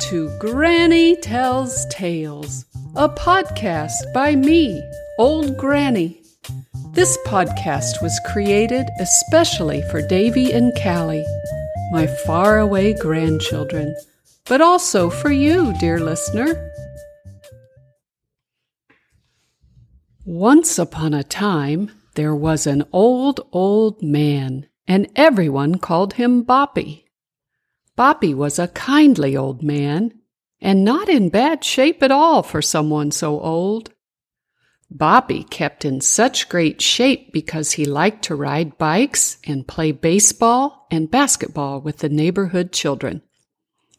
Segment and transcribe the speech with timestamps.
[0.00, 2.64] To Granny Tells Tales,
[2.96, 4.82] a podcast by me,
[5.18, 6.20] Old Granny.
[6.92, 11.24] This podcast was created especially for Davy and Callie,
[11.92, 13.94] my faraway grandchildren,
[14.46, 16.70] but also for you, dear listener.
[20.24, 27.03] Once upon a time, there was an old, old man, and everyone called him Boppy.
[27.96, 30.12] Boppy was a kindly old man,
[30.60, 33.92] and not in bad shape at all for someone so old.
[34.92, 40.86] Boppy kept in such great shape because he liked to ride bikes and play baseball
[40.90, 43.22] and basketball with the neighborhood children.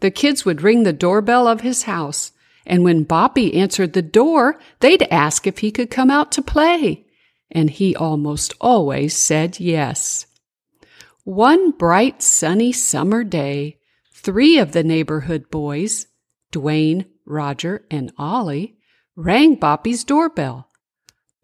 [0.00, 2.30] The kids would ring the doorbell of his house,
[2.64, 7.06] and when Boppy answered the door, they'd ask if he could come out to play,
[7.50, 10.26] and he almost always said yes.
[11.24, 13.79] One bright sunny summer day,
[14.22, 16.06] Three of the neighborhood boys,
[16.52, 18.76] Dwayne, Roger, and Ollie,
[19.16, 20.68] rang Boppy's doorbell.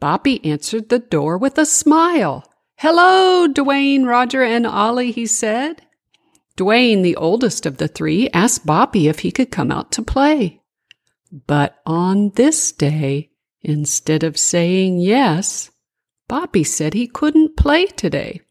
[0.00, 2.44] Boppy answered the door with a smile.
[2.74, 5.86] Hello, Dwayne, Roger, and Ollie, he said.
[6.58, 10.60] Dwayne, the oldest of the three, asked Boppy if he could come out to play.
[11.46, 13.30] But on this day,
[13.62, 15.70] instead of saying yes,
[16.28, 18.42] Boppy said he couldn't play today.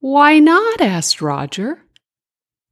[0.00, 0.80] Why not?
[0.80, 1.84] asked Roger.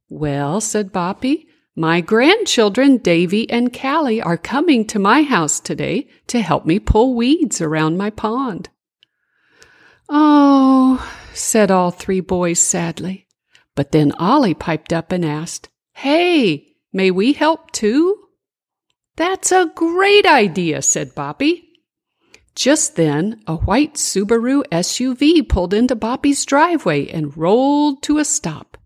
[0.09, 6.41] Well, said Boppy, my grandchildren, Davy and Callie, are coming to my house today to
[6.41, 8.69] help me pull weeds around my pond.
[10.09, 13.27] Oh, said all three boys sadly.
[13.75, 18.17] But then Ollie piped up and asked, Hey, may we help too?
[19.15, 21.65] That's a great idea, said Boppy.
[22.55, 28.77] Just then, a white Subaru SUV pulled into Boppy's driveway and rolled to a stop.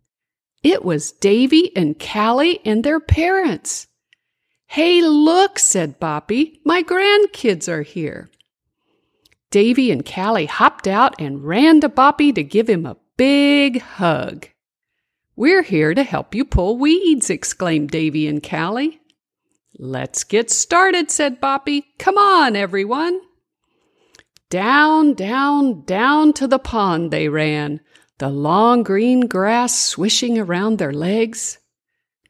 [0.63, 3.87] It was Davy and Callie and their parents.
[4.67, 8.31] Hey, look, said Boppy, my grandkids are here.
[9.51, 14.47] Davy and Callie hopped out and ran to Boppy to give him a big hug.
[15.35, 19.01] We're here to help you pull weeds, exclaimed Davy and Callie.
[19.77, 21.83] Let's get started, said Boppy.
[21.99, 23.19] Come on, everyone.
[24.49, 27.81] Down, down, down to the pond they ran,
[28.19, 31.59] the long green grass swishing around their legs.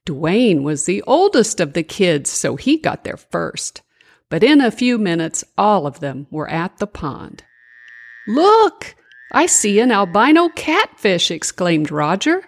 [0.06, 3.82] Dwayne was the oldest of the kids, so he got there first.
[4.30, 7.44] But in a few minutes, all of them were at the pond.
[8.28, 8.96] Look!
[9.32, 12.44] I see an albino catfish, exclaimed Roger.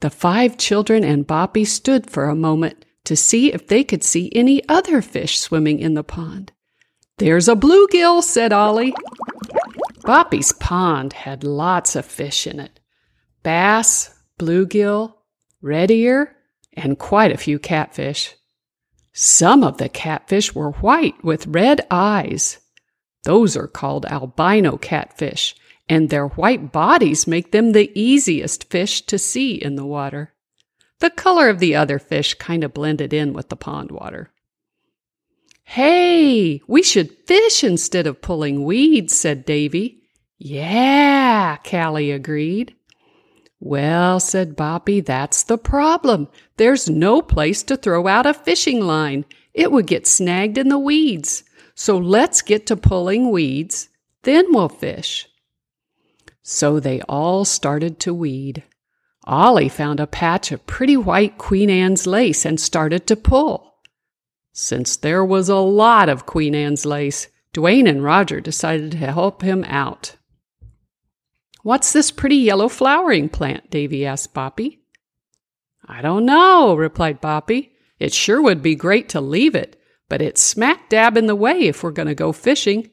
[0.00, 4.32] The five children and Boppy stood for a moment to see if they could see
[4.34, 6.52] any other fish swimming in the pond.
[7.18, 8.94] There's a bluegill, said Ollie.
[10.02, 12.80] Boppy's pond had lots of fish in it
[13.42, 15.14] bass, bluegill,
[15.60, 16.36] red ear,
[16.74, 18.34] and quite a few catfish.
[19.12, 22.58] Some of the catfish were white with red eyes.
[23.24, 25.54] Those are called albino catfish,
[25.88, 30.32] and their white bodies make them the easiest fish to see in the water.
[31.00, 34.31] The color of the other fish kind of blended in with the pond water.
[35.72, 40.02] Hey, we should fish instead of pulling weeds, said Davy.
[40.36, 42.76] Yeah, Callie agreed.
[43.58, 46.28] Well, said Boppy, that's the problem.
[46.58, 49.24] There's no place to throw out a fishing line.
[49.54, 51.42] It would get snagged in the weeds.
[51.74, 53.88] So let's get to pulling weeds,
[54.24, 55.26] then we'll fish.
[56.42, 58.62] So they all started to weed.
[59.24, 63.71] Ollie found a patch of pretty white Queen Anne's lace and started to pull.
[64.52, 69.42] Since there was a lot of Queen Anne's lace, Dwayne and Roger decided to help
[69.42, 70.16] him out.
[71.62, 73.70] What's this pretty yellow flowering plant?
[73.70, 74.80] Davy asked Boppy.
[75.86, 77.70] I don't know, replied Boppy.
[77.98, 81.68] It sure would be great to leave it, but it's smack dab in the way
[81.68, 82.90] if we're going to go fishing.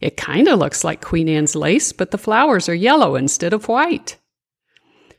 [0.00, 3.68] It kind of looks like Queen Anne's lace, but the flowers are yellow instead of
[3.68, 4.16] white.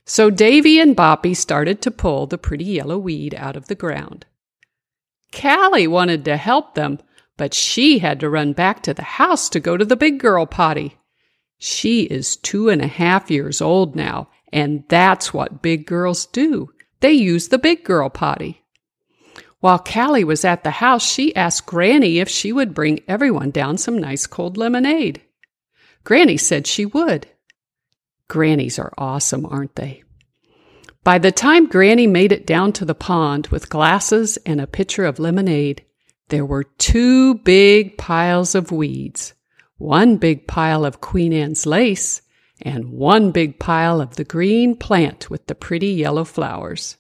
[0.06, 4.26] So Davy and Boppy started to pull the pretty yellow weed out of the ground.
[5.40, 7.00] Callie wanted to help them,
[7.38, 10.46] but she had to run back to the house to go to the big girl
[10.46, 10.98] potty.
[11.58, 16.72] She is two and a half years old now, and that's what big girls do.
[17.00, 18.64] They use the big girl potty.
[19.60, 23.78] While Callie was at the house, she asked Granny if she would bring everyone down
[23.78, 25.22] some nice cold lemonade.
[26.04, 27.28] Granny said she would.
[28.28, 30.04] Grannies are awesome, aren't they?
[31.04, 35.04] By the time Granny made it down to the pond with glasses and a pitcher
[35.04, 35.84] of lemonade,
[36.30, 39.34] there were two big piles of weeds,
[39.78, 42.22] one big pile of Queen Anne's lace,
[42.62, 46.96] and one big pile of the green plant with the pretty yellow flowers.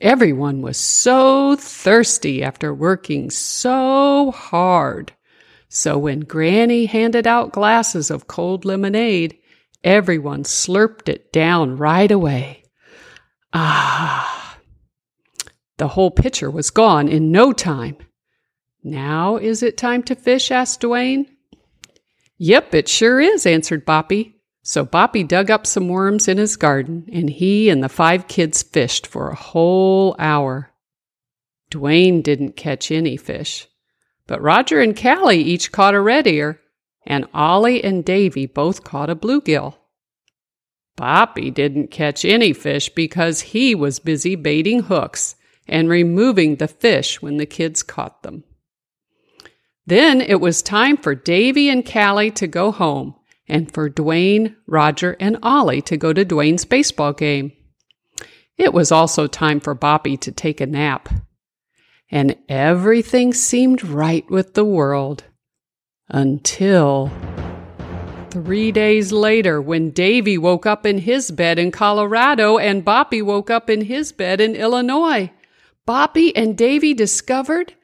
[0.00, 5.12] Everyone was so thirsty after working so hard.
[5.68, 9.36] So when Granny handed out glasses of cold lemonade,
[9.82, 12.62] everyone slurped it down right away.
[13.52, 14.58] Ah!
[15.78, 17.96] The whole pitcher was gone in no time.
[18.82, 20.50] Now is it time to fish?
[20.50, 21.26] asked Dwayne.
[22.38, 24.34] Yep, it sure is, answered Boppy.
[24.62, 28.62] So Boppy dug up some worms in his garden, and he and the five kids
[28.62, 30.70] fished for a whole hour.
[31.70, 33.66] Dwayne didn't catch any fish,
[34.26, 36.60] but Roger and Callie each caught a red ear,
[37.06, 39.74] and Ollie and Davy both caught a bluegill.
[40.98, 45.36] Boppy didn't catch any fish because he was busy baiting hooks
[45.68, 48.42] and removing the fish when the kids caught them.
[49.86, 53.14] Then it was time for Davy and Callie to go home
[53.48, 57.52] and for Dwayne, Roger, and Ollie to go to Dwayne's baseball game.
[58.56, 61.08] It was also time for Boppy to take a nap.
[62.10, 65.24] And everything seemed right with the world.
[66.08, 67.12] Until
[68.30, 73.50] three days later, when Davy woke up in his bed in Colorado and Boppy woke
[73.50, 75.30] up in his bed in Illinois.
[75.86, 77.74] Boppy and Davy discovered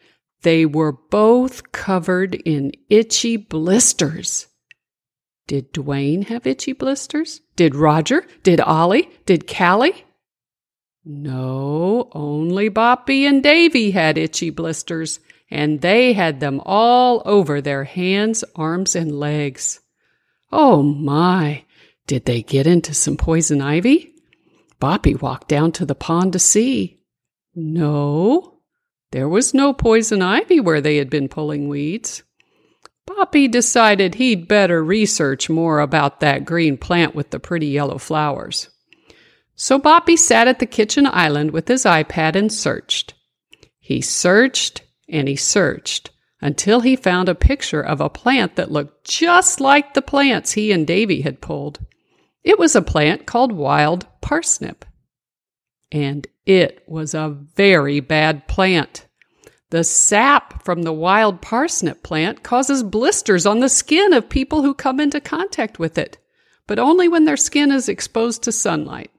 [0.43, 4.47] they were both covered in itchy blisters.
[5.47, 7.41] Did Dwayne have itchy blisters?
[7.57, 8.27] Did Roger?
[8.43, 9.11] Did Ollie?
[9.27, 10.05] Did Callie?
[11.05, 15.21] No, only Boppy and Davy had itchy blisters,
[15.51, 19.81] and they had them all over their hands, arms, and legs.
[20.57, 21.65] Oh my!
[22.07, 24.15] Did they get into some poison ivy?
[24.81, 27.01] Boppy walked down to the pond to see.
[27.57, 28.61] No,
[29.11, 32.23] there was no poison ivy where they had been pulling weeds.
[33.05, 38.71] Boppy decided he'd better research more about that green plant with the pretty yellow flowers.
[39.57, 43.15] So Boppy sat at the kitchen island with his iPad and searched.
[43.81, 46.11] He searched and he searched
[46.45, 50.73] until he found a picture of a plant that looked just like the plants he
[50.73, 51.81] and Davy had pulled.
[52.43, 54.85] It was a plant called wild parsnip.
[55.91, 59.07] And it was a very bad plant.
[59.71, 64.75] The sap from the wild parsnip plant causes blisters on the skin of people who
[64.75, 66.19] come into contact with it,
[66.67, 69.11] but only when their skin is exposed to sunlight.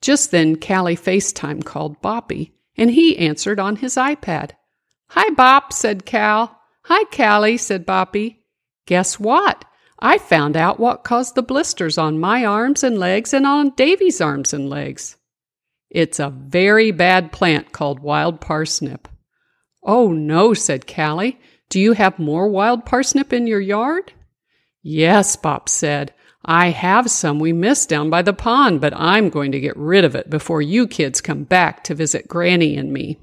[0.00, 4.52] Just then, Callie FaceTime called Boppy, and he answered on his iPad.
[5.08, 6.58] Hi, Bop, said Cal.
[6.84, 8.38] Hi, Callie, said Boppy.
[8.86, 9.64] Guess what?
[9.98, 14.20] I found out what caused the blisters on my arms and legs and on Davy's
[14.20, 15.16] arms and legs.
[15.90, 19.08] It's a very bad plant called wild parsnip.
[19.82, 21.38] Oh, no, said Callie.
[21.68, 24.12] Do you have more wild parsnip in your yard?
[24.82, 26.12] Yes, Bop said.
[26.44, 30.04] I have some we missed down by the pond, but I'm going to get rid
[30.04, 33.18] of it before you kids come back to visit Granny and me.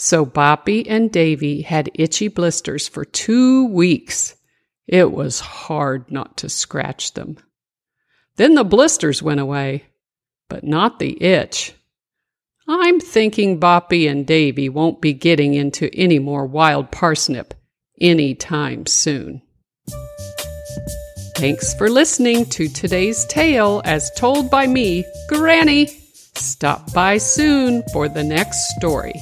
[0.00, 4.36] So Boppy and Davy had itchy blisters for two weeks.
[4.86, 7.36] It was hard not to scratch them.
[8.36, 9.86] Then the blisters went away,
[10.48, 11.74] but not the itch.
[12.68, 17.54] I'm thinking Boppy and Davy won't be getting into any more wild parsnip
[18.00, 19.42] any time soon.
[21.34, 25.86] Thanks for listening to today's tale as told by me, Granny.
[26.36, 29.14] Stop by soon for the next story.